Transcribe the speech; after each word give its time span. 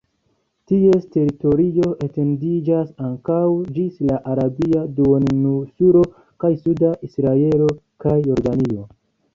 Ties 0.69 1.03
teritorio 1.15 1.89
etendiĝas 2.07 2.87
ankaŭ 3.09 3.37
ĝis 3.77 4.01
la 4.09 4.19
Arabia 4.33 4.83
duoninsulo 4.97 6.03
kaj 6.45 6.53
suda 6.65 6.97
Israelo 7.11 7.71
kaj 8.07 8.19
Jordanio. 8.33 8.91